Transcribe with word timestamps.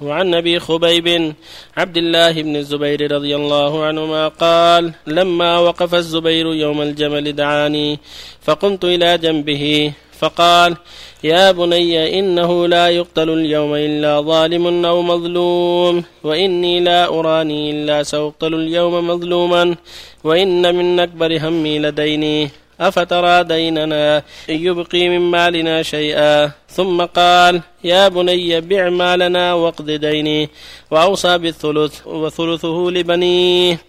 وعن 0.00 0.34
أبي 0.34 0.58
خبيب 0.58 1.34
عبد 1.76 1.96
الله 1.96 2.32
بن 2.42 2.56
الزبير 2.56 3.12
رضي 3.12 3.36
الله 3.36 3.84
عنهما 3.84 4.28
قال 4.28 4.92
لما 5.06 5.58
وقف 5.58 5.94
الزبير 5.94 6.46
يوم 6.54 6.82
الجمل 6.82 7.32
دعاني 7.36 7.98
فقمت 8.40 8.84
إلى 8.84 9.18
جنبه 9.18 9.92
فقال 10.18 10.76
يا 11.24 11.52
بني 11.52 12.18
إنه 12.18 12.68
لا 12.68 12.88
يقتل 12.88 13.28
اليوم 13.30 13.74
إلا 13.74 14.20
ظالم 14.20 14.84
أو 14.86 15.02
مظلوم 15.02 16.04
وإني 16.24 16.80
لا 16.80 17.08
أراني 17.08 17.70
إلا 17.70 18.02
سأقتل 18.02 18.54
اليوم 18.54 19.08
مظلوما 19.08 19.76
وإن 20.24 20.74
من 20.74 21.00
أكبر 21.00 21.38
همي 21.48 21.78
لديني. 21.78 22.59
أفترى 22.80 23.44
ديننا 23.44 24.16
إن 24.50 24.54
يبقي 24.66 25.08
من 25.08 25.20
مالنا 25.20 25.82
شيئا؟ 25.82 26.50
ثم 26.68 27.04
قال 27.04 27.60
يا 27.84 28.08
بني 28.08 28.60
بع 28.60 28.88
مالنا 28.88 29.54
واقض 29.54 29.90
ديني 29.90 30.48
وأوصى 30.90 31.38
بالثلث 31.38 32.06
وثلثه 32.06 32.90
لبنيه 32.90 33.80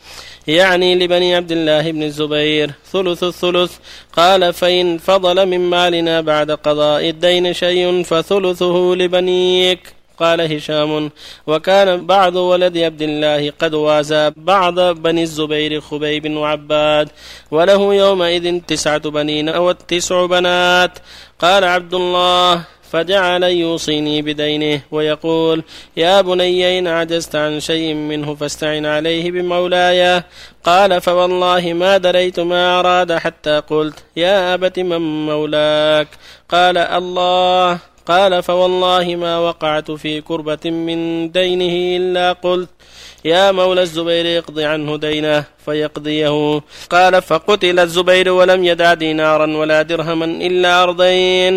يعني 0.47 0.95
لبني 0.95 1.35
عبد 1.35 1.51
الله 1.51 1.91
بن 1.91 2.03
الزبير. 2.03 2.71
ثلث 2.91 3.23
الثلث. 3.23 3.71
قال 4.13 4.53
فإن 4.53 4.97
فضل 4.97 5.45
من 5.45 5.59
مالنا 5.59 6.21
بعد 6.21 6.51
قضاء 6.51 7.09
الدين 7.09 7.53
شيء 7.53 8.03
فثلثه 8.03 8.95
لبنيك. 8.97 10.00
قال 10.21 10.53
هشام 10.53 11.11
وكان 11.47 12.05
بعض 12.05 12.35
ولد 12.35 12.77
عبد 12.77 13.01
الله 13.01 13.51
قد 13.59 13.73
وازى 13.73 14.31
بعض 14.35 14.79
بني 14.79 15.23
الزبير 15.23 15.81
خبيب 15.81 16.31
وعباد 16.37 17.09
وله 17.51 17.95
يومئذ 17.95 18.59
تسعة 18.67 19.09
بنين 19.09 19.49
أو 19.49 19.71
تسع 19.71 20.25
بنات. 20.25 20.99
قال 21.39 21.63
عبد 21.63 21.93
الله 21.93 22.63
فجعل 22.91 23.43
يوصيني 23.43 24.21
بدينه 24.21 24.81
ويقول 24.91 25.63
يا 25.97 26.21
بني 26.21 26.79
إن 26.79 26.87
عجزت 26.87 27.35
عن 27.35 27.59
شيء 27.59 27.93
منه 27.93 28.35
فاستعن 28.35 28.85
عليه 28.85 29.31
بمولاي. 29.31 30.23
قال 30.63 31.01
فوالله 31.01 31.73
ما 31.73 31.97
دريت 31.97 32.39
ما 32.39 32.79
أراد 32.79 33.13
حتى 33.13 33.61
قلت 33.69 33.97
يا 34.17 34.53
أبت 34.53 34.79
من 34.79 35.25
مولاك. 35.25 36.07
قال 36.49 36.77
الله 36.77 37.79
قال 38.11 38.43
فوالله 38.43 39.15
ما 39.15 39.33
وقعت 39.47 39.91
في 39.91 40.21
كربة 40.21 40.65
من 40.65 41.31
دينه 41.31 41.75
إلا 41.97 42.27
قلت 42.45 42.69
يا 43.25 43.51
مولى 43.51 43.81
الزبير 43.81 44.25
اقض 44.39 44.59
عنه 44.59 44.97
دينه 44.97 45.43
فيقضيه. 45.65 46.61
قال 46.89 47.21
فقتل 47.21 47.79
الزبير 47.79 48.29
ولم 48.29 48.65
يدع 48.65 48.93
دينارا 48.93 49.47
ولا 49.57 49.81
درهما 49.81 50.25
إلا 50.25 50.83
أرضين 50.83 51.53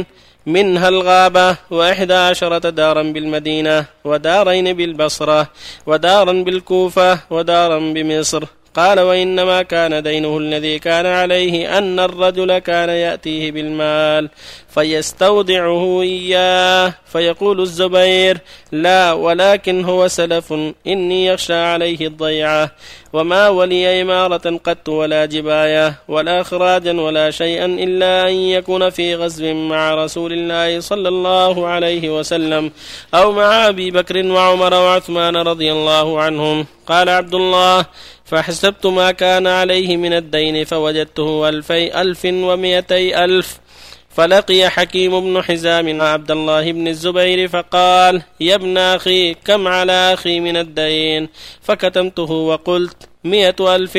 منها 0.47 0.89
الغابة 0.89 1.57
وإحدى 1.71 2.15
عشرة 2.15 2.71
دارا 2.71 3.03
بالمدينة 3.03 3.87
ودارين 4.05 4.73
بالبصرة 4.79 5.41
ودارا 5.87 6.33
بالكوفة 6.33 7.19
ودارا 7.31 7.79
بمصر. 7.79 8.45
قال 8.75 9.01
وإنما 9.01 9.63
كان 9.63 10.03
دينه 10.03 10.39
الذي 10.39 10.79
كان 10.79 11.07
عليه 11.07 11.79
أن 11.79 12.01
الرجل 12.01 12.59
كان 12.59 12.89
يأتيه 12.89 13.53
بالمال 13.53 14.31
فيستودعه 14.69 16.03
إياه. 16.03 16.95
فيقول 17.07 17.61
الزبير 17.61 18.39
لا 18.73 19.13
ولكن 19.13 19.85
هو 19.85 20.09
سلف 20.09 20.53
إني 20.87 21.27
يخشى 21.27 21.55
عليه 21.55 22.07
الضيعة. 22.07 22.71
وما 23.15 23.49
ولي 23.49 24.03
إمارة 24.03 24.61
قط 24.65 24.89
ولا 24.89 25.27
جباية 25.27 25.95
ولا 26.09 26.43
خراجا 26.43 27.01
ولا 27.01 27.31
شيئا 27.31 27.67
إلا 27.67 28.29
أن 28.29 28.35
يكون 28.35 28.91
في 28.91 29.15
غزو 29.15 29.55
مع 29.55 29.95
رسول 29.95 30.33
الله 30.33 30.81
صلى 30.81 31.09
الله 31.09 31.67
عليه 31.67 32.19
وسلم 32.19 32.73
أو 33.15 33.33
مع 33.33 33.69
أبي 33.69 33.91
بكر 33.91 34.27
وعمر 34.27 34.75
وعثمان 34.75 35.37
رضي 35.37 35.73
الله 35.73 36.21
عنهم 36.21 36.67
قال 36.87 37.09
عبد 37.09 37.35
الله 37.35 37.87
فحسبت 38.25 38.87
ما 38.87 39.11
كان 39.11 39.47
عليه 39.47 39.97
من 39.97 40.13
الدين 40.13 40.65
فوجدته 40.65 41.49
ألفي 41.49 42.01
ألف 42.01 42.25
ومئتي 42.25 43.25
ألف 43.25 43.59
فلقي 44.17 44.71
حكيم 44.71 45.21
بن 45.21 45.43
حزام 45.43 46.03
عبد 46.03 46.31
الله 46.31 46.73
بن 46.73 46.89
الزبير 46.89 47.49
فقال 47.49 48.23
يا 48.41 48.55
ابن 48.55 48.79
أخي 48.79 49.35
كم 49.35 49.69
على 49.69 50.13
أخي 50.15 50.41
من 50.41 50.57
الدين؟ 50.57 51.29
فكتمته 51.63 52.31
وقلت 52.33 52.97
مئة 53.25 53.77
ألف. 53.77 53.99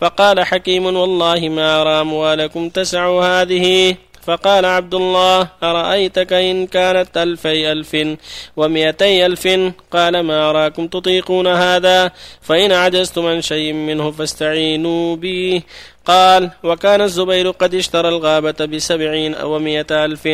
فقال 0.00 0.44
حكيم 0.44 0.86
والله 0.86 1.48
ما 1.48 1.82
أرى 1.82 2.00
أموالكم 2.00 2.68
تسع 2.68 3.20
هذه. 3.20 3.96
فقال 4.22 4.64
عبد 4.64 4.94
الله 4.94 5.48
أرأيتك 5.62 6.32
إن 6.32 6.66
كانت 6.66 7.16
ألفي 7.16 7.72
ألف 7.72 8.16
ومئتي 8.56 9.26
ألف؟ 9.26 9.48
قال 9.90 10.20
ما 10.20 10.50
أراكم 10.50 10.86
تطيقون 10.86 11.46
هذا. 11.46 12.12
فإن 12.42 12.72
عجزتم 12.72 13.26
عن 13.26 13.42
شيء 13.42 13.72
منه 13.72 14.10
فاستعينوا 14.10 15.16
بي 15.16 15.62
قال 16.06 16.50
وكان 16.64 17.00
الزبير 17.00 17.50
قد 17.50 17.74
اشترى 17.74 18.08
الغابة 18.08 18.64
بسبعين 18.64 19.34
أو 19.34 19.58
مئة 19.58 20.04
ألف 20.04 20.28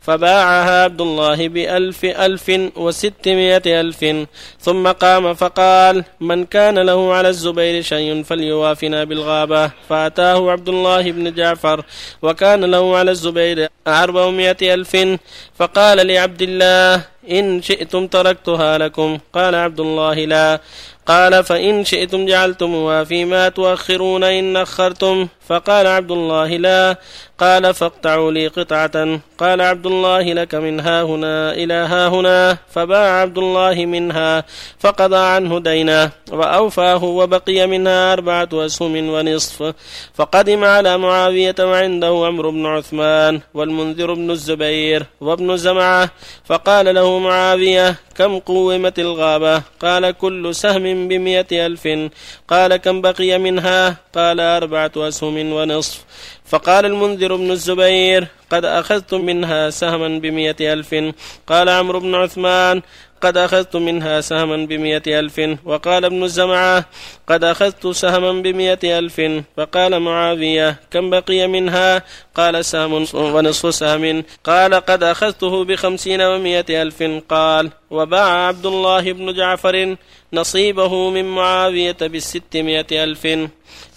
فباعها 0.00 0.84
عبد 0.84 1.00
الله 1.00 1.48
بألف 1.48 2.04
ألف 2.04 2.50
وستمائة 2.76 3.80
ألف 3.80 4.26
ثم 4.60 4.88
قام 4.88 5.34
فقال 5.34 6.04
من 6.20 6.44
كان 6.44 6.78
له 6.78 7.14
على 7.14 7.28
الزبير 7.28 7.82
شيء 7.82 8.22
فليوافنا 8.22 9.04
بالغابة؟ 9.04 9.70
فأتاه 9.88 10.50
عبد 10.50 10.68
الله 10.68 11.12
بن 11.12 11.34
جعفر 11.34 11.84
وكان 12.22 12.64
له 12.64 12.96
على 12.96 13.10
الزبير 13.10 13.68
أربعمائة 13.86 14.74
ألف 14.74 14.96
فقال 15.58 16.06
لعبد 16.06 16.42
الله 16.42 17.04
إن 17.30 17.62
شئتم 17.62 18.06
تركتها 18.06 18.78
لكم. 18.78 19.18
قال 19.32 19.54
عبد 19.54 19.80
الله 19.80 20.14
لا. 20.14 20.60
قال 21.06 21.44
فإن 21.44 21.84
شئتم 21.84 22.26
جعلتموها 22.26 23.04
فيما 23.04 23.48
تؤخرون 23.48 24.24
إن 24.24 24.56
أخرتم. 24.56 25.28
فقال 25.48 25.86
عبد 25.86 26.10
الله 26.10 26.46
لا. 26.46 26.96
قال 27.38 27.74
فاقطعوا 27.74 28.32
لي 28.32 28.46
قطعة. 28.46 29.20
قال 29.38 29.60
عبد 29.60 29.86
الله 29.86 30.22
لك 30.22 30.54
من 30.54 30.80
ها 30.80 31.02
هنا 31.02 31.52
إلى 31.52 31.74
ها 31.74 32.08
هنا. 32.08 32.58
فباع 32.70 33.20
عبد 33.20 33.38
الله 33.38 33.86
منها 33.86 34.44
فقضى 34.78 35.16
عنه 35.16 35.58
دينه 35.58 36.10
وأوفاه 36.32 37.04
وبقي 37.04 37.66
منها 37.66 38.12
أربعة 38.12 38.48
أسهم 38.52 39.08
ونصف. 39.08 39.74
فقدم 40.14 40.64
على 40.64 40.98
معاوية 40.98 41.54
وعنده 41.60 42.22
عمرو 42.26 42.50
بن 42.50 42.66
عثمان 42.66 43.40
والمنذر 43.54 44.14
بن 44.14 44.30
الزبير 44.30 45.06
وابن 45.20 45.56
زمعة. 45.56 46.10
فقال 46.44 46.94
له 46.94 47.09
معاوية 47.18 47.96
كم 48.16 48.38
قومت 48.38 48.98
الغابة؟ 48.98 49.62
قال 49.80 50.10
كل 50.10 50.54
سهم 50.54 51.08
بمئة 51.08 51.66
ألف. 51.66 51.88
قال 52.48 52.76
كم 52.76 53.00
بقي 53.00 53.38
منها؟ 53.38 53.96
قال 54.14 54.40
أربعة 54.40 54.92
أسهم 54.96 55.52
ونصف. 55.52 56.04
فقال 56.50 56.86
المنذر 56.86 57.36
بن 57.36 57.50
الزبير 57.50 58.26
قد 58.50 58.64
أخذت 58.64 59.14
منها 59.14 59.70
سهما 59.70 60.18
بمئة 60.18 60.72
ألف. 60.72 60.94
قال 61.46 61.68
عمرو 61.68 62.00
بن 62.00 62.14
عثمان 62.14 62.82
قد 63.20 63.36
أخذت 63.36 63.76
منها 63.76 64.20
سهما 64.20 64.56
بمئة 64.56 65.20
ألف. 65.20 65.40
وقال 65.64 66.04
ابن 66.04 66.22
الزمعة 66.22 66.84
قد 67.28 67.44
أخذت 67.44 67.86
سهما 67.86 68.32
بمئة 68.32 68.98
ألف. 68.98 69.20
فقال 69.56 70.00
معاوية 70.00 70.76
كم 70.90 71.10
بقي 71.10 71.46
منها؟ 71.46 72.02
قال 72.34 72.64
سهم 72.64 73.06
ونصف 73.14 73.74
سهم. 73.74 74.24
قال 74.44 74.74
قد 74.74 75.02
أخذته 75.02 75.64
بخمسين 75.64 76.20
ومئة 76.20 76.82
ألف. 76.82 77.02
قال 77.28 77.70
وباع 77.90 78.46
عبد 78.48 78.66
الله 78.66 79.12
بن 79.12 79.34
جعفر 79.34 79.96
نصيبه 80.32 81.10
من 81.10 81.24
معاوية 81.24 81.96
بالستمائة 82.00 83.04
ألف. 83.04 83.26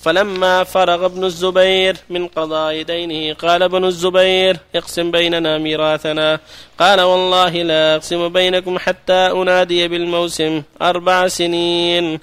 فلما 0.01 0.63
فرغ 0.63 1.05
ابن 1.05 1.23
الزبير 1.23 1.97
من 2.09 2.27
قضاء 2.27 2.81
دينه 2.81 3.33
قال 3.33 3.63
ابن 3.63 3.85
الزبير 3.85 4.57
اقسم 4.75 5.11
بيننا 5.11 5.57
ميراثنا. 5.57 6.39
قال 6.79 7.01
والله 7.01 7.49
لا 7.49 7.95
أقسم 7.95 8.29
بينكم 8.29 8.79
حتى 8.79 9.13
أنادي 9.13 9.87
بالموسم 9.87 10.61
أربع 10.81 11.27
سنين. 11.27 12.19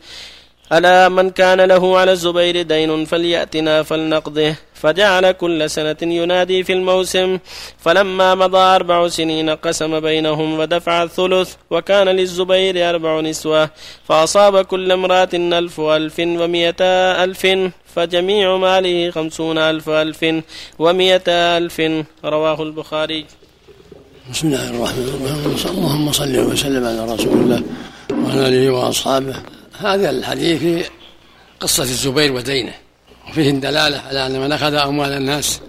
ألا 0.73 1.09
من 1.09 1.31
كان 1.31 1.61
له 1.61 1.99
على 1.99 2.13
الزبير 2.13 2.63
دين 2.63 3.05
فليأتنا 3.05 3.83
فلنقضه. 3.83 4.55
فجعل 4.83 5.33
كل 5.33 5.71
سنة 5.71 5.97
ينادي 6.03 6.65
في 6.65 6.73
الموسم 6.73 7.39
فلما 7.79 8.35
مضى 8.35 8.59
أربع 8.59 9.09
سنين 9.09 9.51
قسم 9.51 10.01
بينهم 10.01 10.59
ودفع 10.59 11.03
الثلث 11.03 11.55
وكان 11.71 12.09
للزبير 12.09 12.91
أربع 12.91 13.21
نسوة 13.21 13.71
فأصاب 14.09 14.65
كل 14.65 14.93
امرأة 14.93 15.29
ألف 15.35 15.81
ألف 15.81 16.17
ومئتا 16.19 17.25
ألف 17.25 17.47
فجميع 17.95 18.57
ماله 18.57 19.11
خمسون 19.11 19.59
ألف 19.59 19.89
ألف 19.89 20.21
ومئتا 20.79 21.59
ألف. 21.59 21.81
رواه 22.25 22.63
البخاري. 22.63 23.27
بسم 24.31 24.47
الله 24.49 24.71
الرحمن 24.71 25.07
الرحيم 25.09 25.77
اللهم 25.79 26.13
صل 26.13 26.39
وسلم 26.39 26.85
على 26.85 27.13
رسول 27.15 27.33
الله 27.33 27.63
وعلى 28.11 28.49
آله 28.49 28.71
وأصحابه. 28.71 29.37
هذا 29.79 30.11
الحديث 30.11 30.59
في 30.59 30.85
قصة 31.61 31.83
الزبير 31.83 32.33
ودينه. 32.33 32.75
وفيه 33.31 33.51
دلالة 33.51 33.99
على 34.09 34.27
أن 34.27 34.41
من 34.41 34.53
أخذ 34.53 34.75
أموال 34.75 35.13
الناس 35.13 35.61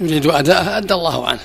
يريد 0.00 0.26
أداءها 0.26 0.78
أدى 0.78 0.94
الله 0.94 1.26
عنه. 1.26 1.40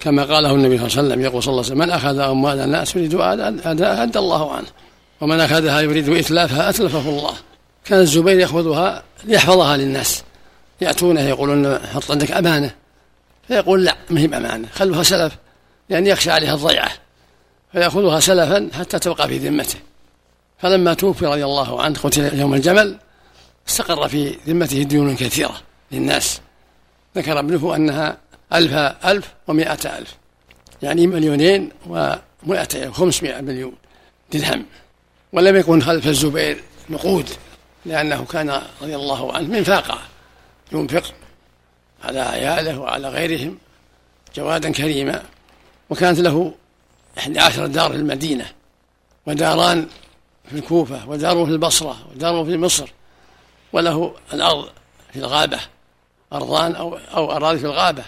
كما 0.00 0.24
قاله 0.24 0.54
النبي 0.54 0.78
صلى 0.78 0.86
الله 0.86 0.98
عليه 0.98 1.08
وسلم 1.08 1.20
يقول 1.20 1.42
صلى 1.42 1.52
الله 1.52 1.64
عليه 1.64 1.72
وسلم 1.72 1.78
من 1.78 1.90
أخذ 1.90 2.18
أموال 2.18 2.60
الناس 2.60 2.96
يريد 2.96 3.14
أداء 3.14 4.02
أدى 4.02 4.18
الله 4.18 4.52
عنه. 4.52 4.66
ومن 5.20 5.40
أخذها 5.40 5.80
يريد 5.80 6.08
إتلافها 6.08 6.68
أتلفه 6.68 7.08
الله. 7.08 7.34
كان 7.84 8.00
الزبير 8.00 8.38
يأخذها 8.38 9.02
ليحفظها 9.24 9.76
للناس. 9.76 10.22
يأتونه 10.80 11.20
يقولون 11.20 11.78
حط 11.78 12.10
عندك 12.10 12.32
أمانة. 12.32 12.70
فيقول 13.48 13.84
لا 13.84 13.96
ما 14.10 14.20
هي 14.20 14.26
بأمانة 14.26 14.68
خلوها 14.74 15.02
سلف 15.02 15.32
لأن 15.90 16.06
يخشى 16.06 16.30
عليها 16.30 16.54
الضيعة. 16.54 16.90
فيأخذها 17.72 18.20
سلفا 18.20 18.68
حتى 18.78 18.98
تبقى 18.98 19.28
في 19.28 19.38
ذمته. 19.38 19.78
فلما 20.58 20.94
توفي 20.94 21.26
رضي 21.26 21.44
الله 21.44 21.82
عنه 21.82 21.98
قتل 21.98 22.38
يوم 22.38 22.54
الجمل 22.54 22.96
استقر 23.68 24.08
في 24.08 24.36
ذمته 24.46 24.82
ديون 24.82 25.16
كثيرة 25.16 25.60
للناس. 25.92 26.40
ذكر 27.16 27.38
ابنه 27.38 27.76
أنها 27.76 28.18
ألف 28.52 28.72
ألف 29.06 29.34
ومائة 29.48 29.98
ألف 29.98 30.16
يعني 30.82 31.06
مليونين 31.06 31.70
ومائة 31.86 32.88
وخمسمائة 32.88 33.40
مليون 33.40 33.74
درهم. 34.32 34.66
ولم 35.32 35.56
يكن 35.56 35.82
خلف 35.82 36.06
الزبير 36.06 36.62
نقود 36.90 37.30
لأنه 37.86 38.24
كان 38.24 38.62
رضي 38.82 38.96
الله 38.96 39.32
عنه 39.32 39.48
من 39.48 39.64
فاقة. 39.64 39.98
ينفق 40.72 41.14
على 42.04 42.20
عياله 42.20 42.78
وعلى 42.78 43.08
غيرهم 43.08 43.58
جوادا 44.36 44.72
كريما. 44.72 45.22
وكانت 45.90 46.18
له 46.18 46.54
إحدى 47.18 47.40
عشر 47.40 47.66
دار 47.66 47.90
في 47.90 47.96
المدينة 47.96 48.46
وداران 49.26 49.88
في 50.50 50.56
الكوفة 50.56 51.08
ودار 51.08 51.44
في 51.44 51.50
البصرة 51.50 51.96
ودار 52.14 52.44
في 52.44 52.56
مصر. 52.56 52.92
وله 53.72 54.14
الأرض 54.32 54.68
في 55.12 55.18
الغابة 55.18 55.60
أرضان 56.32 56.74
أو 56.74 56.98
أو 57.14 57.32
أراضي 57.32 57.58
في 57.58 57.66
الغابة. 57.66 58.04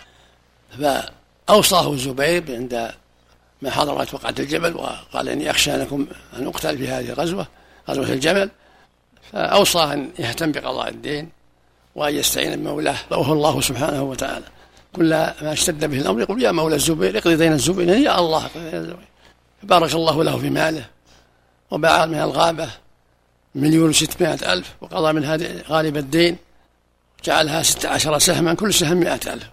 فأوصاه 0.78 1.92
الزبير 1.92 2.44
عند 2.48 2.90
ما 3.62 3.70
حضرت 3.70 4.14
وقعة 4.14 4.34
الجبل 4.38 4.76
وقال 4.76 5.28
إني 5.28 5.50
أخشى 5.50 5.74
أنكم 5.74 6.06
أن 6.36 6.46
أقتل 6.46 6.78
في 6.78 6.88
هذه 6.88 7.10
الغزوة 7.10 7.46
غزوة 7.90 8.12
الجبل. 8.12 8.50
فأوصى 9.32 9.78
أن 9.78 10.10
يهتم 10.18 10.52
بقضاء 10.52 10.88
الدين 10.88 11.28
وأن 11.94 12.14
يستعين 12.14 12.56
بمولاه. 12.56 12.96
وهو 13.10 13.32
الله 13.32 13.60
سبحانه 13.60 14.02
وتعالى. 14.02 14.44
كل 14.96 15.10
ما 15.10 15.52
اشتد 15.52 15.84
به 15.84 16.00
الأمر 16.00 16.20
يقول 16.20 16.42
يا 16.42 16.52
مولى 16.52 16.74
الزبير 16.74 17.18
اقضي 17.18 17.36
دين 17.36 17.52
الزبير. 17.52 17.88
يا 17.88 18.18
الله 18.18 18.46
اقضي 18.46 18.70
دين 18.70 18.80
الزبير. 18.80 19.08
فبارك 19.62 19.94
الله 19.94 20.24
له 20.24 20.38
في 20.38 20.50
ماله 20.50 20.84
وباع 21.70 22.06
من 22.06 22.18
الغابة. 22.18 22.70
مليون 23.54 23.88
وستمائة 23.88 24.52
ألف 24.52 24.74
وقضى 24.80 25.12
من 25.12 25.24
هذه 25.24 25.62
غالب 25.68 25.96
الدين 25.96 26.36
جعلها 27.24 27.62
ستة 27.62 27.88
عشر 27.88 28.18
سهما 28.18 28.54
كل 28.54 28.74
سهم 28.74 28.96
مائة 28.96 29.32
ألف 29.32 29.50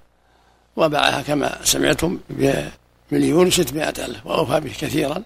وباعها 0.76 1.22
كما 1.22 1.58
سمعتم 1.64 2.20
بمليون 2.30 3.48
وستمائة 3.48 4.06
ألف 4.06 4.26
وأوفى 4.26 4.60
به 4.60 4.72
كثيرا 4.80 5.24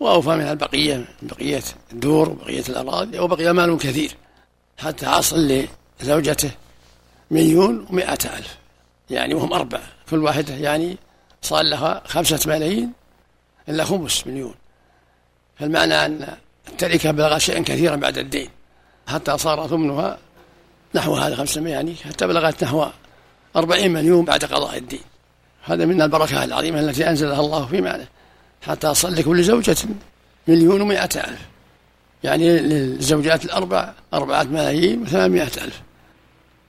وأوفى 0.00 0.28
من 0.28 0.48
البقية 0.48 1.04
بقية 1.22 1.62
الدور 1.92 2.28
وبقية 2.28 2.64
الأراضي 2.68 3.18
وبقي 3.18 3.52
مال 3.52 3.78
كثير 3.78 4.16
حتى 4.78 5.06
حصل 5.06 5.64
لزوجته 6.00 6.50
مليون 7.30 7.86
ومائة 7.90 8.12
ألف. 8.12 8.58
يعني 9.10 9.34
وهم 9.34 9.52
أربعة 9.52 9.82
كل 10.10 10.24
واحدة 10.24 10.54
يعني 10.54 10.96
صار 11.42 11.62
لها 11.62 12.02
خمسة 12.06 12.40
ملايين 12.46 12.92
إلا 13.68 13.84
خمس 13.84 14.26
مليون. 14.26 14.54
فالمعنى 15.58 16.06
أن 16.06 16.36
التركة 16.82 17.10
بلغ 17.10 17.38
شيئا 17.38 17.62
كثيرا 17.62 17.96
بعد 17.96 18.18
الدين. 18.18 18.48
حتى 19.08 19.38
صار 19.38 19.68
ثمنها 19.68 20.18
نحو 20.94 21.14
هذا 21.14 21.36
خمسة 21.36 21.66
يعني 21.66 21.94
حتى 21.94 22.26
بلغت 22.26 22.64
نحو 22.64 22.86
أربعين 23.56 23.92
مليون 23.92 24.24
بعد 24.24 24.44
قضاء 24.44 24.78
الدين. 24.78 25.00
هذا 25.64 25.84
من 25.84 26.02
البركة 26.02 26.44
العظيمة 26.44 26.80
التي 26.80 27.08
أنزلها 27.10 27.40
الله 27.40 27.66
في 27.66 27.80
ماله 27.80 28.06
حتى 28.62 28.86
أصل 28.86 29.14
لكل 29.14 29.42
زوجة 29.42 29.76
مليون 30.48 30.80
ومائة 30.80 31.08
ألف. 31.16 31.40
يعني 32.24 32.58
للزوجات 32.58 33.44
الأربع 33.44 33.92
أربعة 34.14 34.42
ملايين 34.42 35.02
وثمانمائة 35.02 35.64
ألف. 35.64 35.82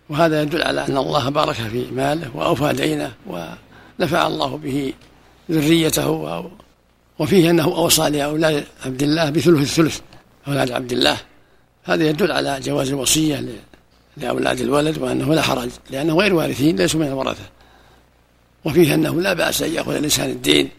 وهذا 0.09 0.41
يدل 0.41 0.63
على 0.63 0.87
أن 0.87 0.97
الله 0.97 1.29
بارك 1.29 1.55
في 1.55 1.85
ماله 1.91 2.31
وأوفى 2.33 2.73
دينه 2.73 3.11
ونفع 3.27 4.27
الله 4.27 4.57
به 4.57 4.93
ذريته 5.51 6.09
وفيه 7.19 7.49
أنه 7.49 7.63
أوصى 7.63 8.09
لأولاد 8.09 8.65
عبد 8.85 9.03
الله 9.03 9.29
بثلث 9.29 9.61
الثلث 9.61 9.99
أولاد 10.47 10.71
عبد 10.71 10.91
الله. 10.91 11.17
هذا 11.83 12.09
يدل 12.09 12.31
على 12.31 12.59
جواز 12.59 12.89
الوصية 12.89 13.45
لأولاد 14.17 14.61
الولد 14.61 14.97
وأنه 14.97 15.33
لا 15.33 15.41
حرج 15.41 15.69
لأنهم 15.89 16.19
غير 16.19 16.33
وارثين 16.33 16.75
ليسوا 16.75 16.99
من 16.99 17.07
الورثة. 17.07 17.43
وفيه 18.65 18.93
أنه 18.93 19.21
لا 19.21 19.33
بأس 19.33 19.61
أن 19.61 19.73
يأخذ 19.73 19.95
الإنسان 19.95 20.29
الدين 20.29 20.69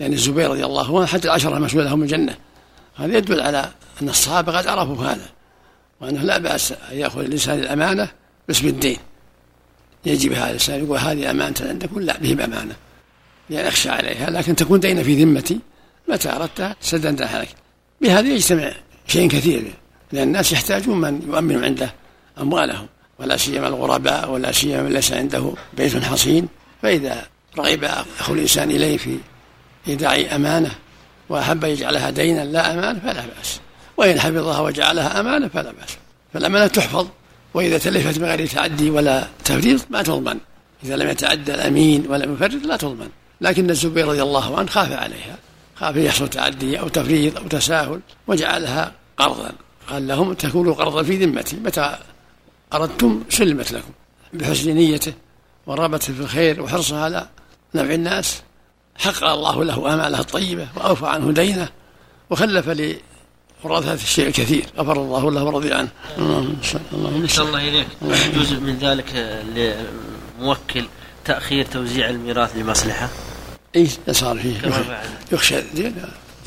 لأن 0.00 0.12
الزبير 0.12 0.50
رضي 0.50 0.64
الله 0.64 0.98
عنه 0.98 1.06
حتى 1.06 1.24
العشرة 1.28 1.58
مسؤول 1.58 1.84
لهم 1.84 2.02
الجنة. 2.02 2.36
هذا 2.96 3.16
يدل 3.16 3.40
على 3.40 3.70
أن 4.02 4.08
الصحابة 4.08 4.58
قد 4.58 4.66
عرفوا 4.66 5.04
هذا 5.04 5.28
وأنه 6.00 6.22
لا 6.22 6.38
بأس 6.38 6.72
أن 6.72 6.98
يأخذ 6.98 7.20
الإنسان 7.20 7.58
الأمانة 7.58 8.08
باسم 8.48 8.68
الدين. 8.68 8.98
يجب 10.06 10.32
هذا 10.32 10.46
الإنسان 10.46 10.84
يقول 10.84 10.98
هذه 10.98 11.30
أمانة 11.30 11.56
عندكم 11.60 12.00
لا 12.00 12.18
به 12.18 12.34
بأمانة 12.34 12.76
لأن 13.50 13.66
أخشى 13.66 13.88
عليها 13.88 14.30
لكن 14.30 14.56
تكون 14.56 14.80
دين 14.80 15.02
في 15.02 15.24
ذمتي 15.24 15.58
متى 16.08 16.32
أردت 16.32 16.76
سددت 16.80 17.22
عليك؟ 17.22 17.48
بهذا 18.00 18.28
يجتمع 18.28 18.72
شيء 19.06 19.28
كثير 19.28 19.72
لأن 20.12 20.22
الناس 20.22 20.52
يحتاجون 20.52 21.00
من 21.00 21.22
يؤمن 21.28 21.64
عنده 21.64 21.94
أموالهم 22.40 22.86
ولا 23.18 23.36
سيما 23.36 23.68
الغرباء 23.68 24.30
ولا 24.30 24.52
سيما 24.52 24.82
من 24.82 24.92
ليس 24.92 25.12
عنده 25.12 25.54
بيت 25.76 26.04
حصين. 26.04 26.48
فإذا 26.82 27.26
رغب 27.58 27.84
أخو 28.20 28.34
الإنسان 28.34 28.70
إليه 28.70 28.96
في 28.96 29.18
إيداع 29.88 30.16
أمانة 30.34 30.70
وأحب 31.28 31.64
يجعلها 31.64 32.10
دينا 32.10 32.44
لا 32.44 32.74
أمانة 32.74 32.98
فلا 32.98 33.24
بأس. 33.36 33.60
وإن 33.96 34.20
حفظها 34.20 34.60
وجعلها 34.60 35.20
أمانة 35.20 35.48
فلا 35.48 35.72
بأس. 35.72 35.96
فالأمانة 36.34 36.66
تحفظ 36.66 37.06
وإذا 37.54 37.78
تلفت 37.78 38.18
بغير 38.18 38.46
تعدي 38.46 38.90
ولا 38.90 39.26
تفريط 39.44 39.86
ما 39.90 40.02
تضمن. 40.02 40.38
إذا 40.84 40.96
لم 40.96 41.08
يتعدى 41.08 41.54
الأمين 41.54 42.06
ولا 42.08 42.24
يفرط 42.24 42.64
لا 42.64 42.76
تضمن. 42.76 43.08
لكن 43.40 43.70
الزبير 43.70 44.08
رضي 44.08 44.22
الله 44.22 44.58
عنه 44.58 44.68
خاف 44.68 44.92
عليها. 44.92 45.36
خاف 45.76 45.96
يحصل 45.96 46.28
تعدي 46.28 46.80
أو 46.80 46.88
تفريط 46.88 47.36
أو 47.36 47.48
تساهل 47.48 48.00
وجعلها 48.26 48.92
قرضا. 49.16 49.52
قال 49.88 50.08
لهم 50.08 50.34
تكونوا 50.34 50.74
قرضا 50.74 51.02
في 51.02 51.24
ذمتي 51.24 51.56
متى 51.56 51.96
أردتم 52.72 53.24
سلمت 53.28 53.72
لكم؟ 53.72 53.90
بحسن 54.32 54.70
نيته 54.70 55.12
ورغبته 55.66 56.12
في 56.14 56.20
الخير 56.20 56.62
وحرصه 56.62 57.00
على 57.00 57.28
نفع 57.74 57.94
الناس. 57.94 58.42
حقق 58.96 59.24
الله 59.24 59.64
له 59.64 59.94
آماله 59.94 60.20
الطيبة 60.20 60.68
وأوفى 60.76 61.06
عنه 61.06 61.32
دينه 61.32 61.68
وخلف 62.30 62.68
لورثة 63.64 63.94
الشيء 63.94 64.26
الكثير. 64.28 64.64
غفر 64.78 65.02
الله 65.02 65.30
له 65.30 65.44
ورضي 65.44 65.72
عنه. 65.72 65.88
اللهم 66.18 67.26
صل 67.26 67.46
الله 67.46 67.68
إليك. 67.68 67.86
يجوز 68.02 68.52
من 68.52 68.78
ذلك 68.78 69.40
للموكل 69.54 70.84
تأخير 71.24 71.64
توزيع 71.64 72.10
الميراث 72.10 72.56
لمصلحة. 72.56 73.08
اي 73.76 73.88
صار 74.12 74.38
فيه؟ 74.38 74.56
يخشى 75.32 75.56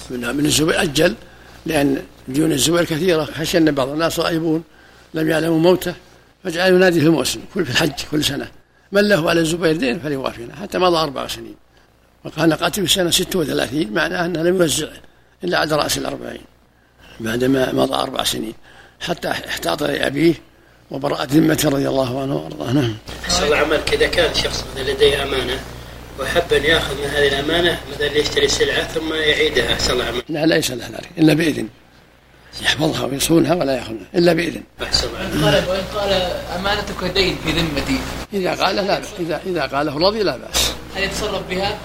من 0.10 0.36
من 0.36 0.46
الزبير 0.46 0.82
أجل 0.82 1.16
لأن 1.66 2.04
ديون 2.28 2.52
الزبير 2.52 2.86
كثيرة 2.86 3.24
خشى 3.24 3.58
أن 3.58 3.72
بعض 3.72 3.90
الناس 3.90 4.20
غائبون 4.20 4.64
لم 5.14 5.30
يعلموا 5.30 5.60
موته 5.60 5.94
فجعل 6.44 6.74
ينادي 6.74 7.00
في 7.00 7.06
الموسم 7.06 7.40
كل 7.54 7.66
في 7.66 7.72
الحج 7.72 7.94
كل 8.12 8.24
سنة. 8.24 8.48
من 8.92 9.02
له 9.02 9.30
على 9.30 9.40
الزبير 9.40 9.76
دين 9.76 10.00
فليوافينا 10.00 10.56
حتى 10.56 10.78
مضى 10.78 10.98
أربع 10.98 11.28
سنين. 11.28 11.56
وقال 12.26 12.54
قاتل 12.54 12.88
في 12.88 12.94
سنة 12.94 13.10
36 13.10 13.94
معناه 13.94 14.26
أنه 14.26 14.44
لم 14.44 14.62
يوزع 14.62 14.88
إلا 15.44 15.58
على 15.58 15.76
رأس 15.76 15.98
الأربعين 15.98 16.42
بعدما 17.20 17.74
مضى 17.74 17.96
أربع 17.96 18.24
سنين. 18.24 18.54
حتى 19.00 19.30
احتاط 19.32 19.84
لأبيه 19.84 20.34
وبرأت 20.92 21.32
ذمته 21.32 21.70
رضي 21.70 21.90
الله 21.90 22.22
عنه 22.22 22.36
وأرضاه. 22.36 22.72
نعم. 22.72 22.96
الله 23.44 23.58
عملك 23.58 23.94
إذا 23.94 24.08
كان 24.08 24.34
شخص 24.34 24.66
لديه 24.78 25.24
أمانة 25.24 25.60
وحب 26.20 26.54
أن 26.54 26.64
يأخذ 26.64 26.96
من 26.96 27.10
هذه 27.10 27.28
الأمانة 27.28 27.80
مثلا 27.92 28.18
يشتري 28.18 28.48
سلعة 28.48 28.84
ثم 28.84 29.14
يعيدها 29.14 29.74
أحسن 29.74 29.94
الله 29.94 30.06
عملك. 30.06 30.24
لا 30.30 30.46
ليس 30.46 30.72
له 30.72 30.88
ذلك 30.88 31.10
إلا 31.18 31.34
بإذن. 31.34 31.68
يحفظها 32.62 33.06
ويصونها 33.06 33.54
ولا 33.56 33.76
ياخذها 33.76 34.08
إلا 34.16 34.34
بإذن. 34.34 34.64
أحسن 34.84 35.08
قال 35.44 35.64
وإن 35.70 35.84
قال 35.96 36.12
أمانتك 36.60 37.04
دين 37.14 37.38
في 37.44 37.52
ذمتي. 37.52 38.00
إذا 38.34 38.64
قال 38.64 38.76
لا 38.76 39.00
بأس 39.00 39.08
اذا 39.20 39.42
إذا 39.46 39.66
قاله 39.66 39.98
رضي 39.98 40.24
لا 40.24 40.38
بأس. 40.38 40.72
هل 40.96 41.04
يتصرف 41.04 41.48
بها؟ 41.50 41.78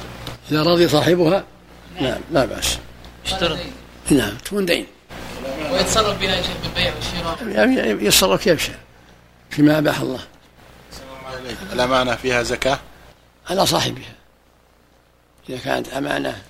إذا 0.51 0.63
رضي 0.63 0.89
صاحبها 0.89 1.45
نعم 2.01 2.21
لا 2.33 2.45
بأس. 2.45 2.79
اشترط 3.27 3.59
نعم 4.11 4.37
تكون 4.45 4.67
دين. 4.67 4.87
ويتصرف 5.73 6.21
بها 6.21 6.37
يا 6.37 6.43
شيخ 6.43 6.57
بالبيع 6.63 6.93
والشراء؟ 6.95 7.57
يعني 7.57 8.07
يتصرف 8.07 8.45
كيف 8.45 8.67
شاء 8.67 8.79
فيما 9.51 9.79
أباح 9.79 10.01
الله. 10.01 10.21
الأمانة 11.73 12.15
فيها 12.15 12.43
زكاة؟ 12.43 12.79
على 13.51 13.67
صاحبها. 13.67 14.15
إذا 15.49 15.59
كانت 15.59 15.89
أمانة 15.89 16.43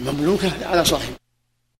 مملوكة 0.00 0.66
على 0.66 0.84
صاحبها. 0.84 1.16